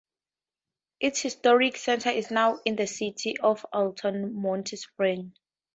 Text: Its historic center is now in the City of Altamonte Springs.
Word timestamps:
Its 0.99 1.21
historic 1.21 1.77
center 1.77 2.09
is 2.09 2.31
now 2.31 2.59
in 2.65 2.75
the 2.75 2.87
City 2.87 3.37
of 3.39 3.63
Altamonte 3.71 4.75
Springs. 4.75 5.35